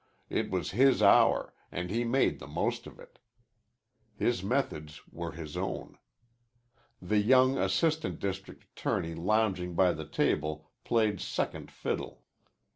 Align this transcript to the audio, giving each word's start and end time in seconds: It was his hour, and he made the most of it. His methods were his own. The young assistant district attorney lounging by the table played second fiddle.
It 0.31 0.49
was 0.49 0.71
his 0.71 1.03
hour, 1.03 1.53
and 1.71 1.91
he 1.91 2.03
made 2.03 2.39
the 2.39 2.47
most 2.47 2.87
of 2.87 2.97
it. 2.99 3.19
His 4.17 4.41
methods 4.41 4.99
were 5.07 5.33
his 5.33 5.55
own. 5.55 5.95
The 6.99 7.19
young 7.19 7.59
assistant 7.59 8.17
district 8.19 8.63
attorney 8.63 9.13
lounging 9.13 9.75
by 9.75 9.91
the 9.93 10.07
table 10.07 10.71
played 10.83 11.21
second 11.21 11.69
fiddle. 11.69 12.23